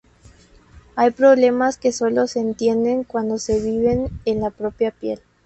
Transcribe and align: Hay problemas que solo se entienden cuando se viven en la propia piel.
Hay 0.95 1.11
problemas 1.11 1.77
que 1.77 1.91
solo 1.91 2.25
se 2.25 2.39
entienden 2.39 3.03
cuando 3.03 3.37
se 3.37 3.59
viven 3.61 4.07
en 4.25 4.41
la 4.41 4.49
propia 4.49 4.89
piel. 4.89 5.21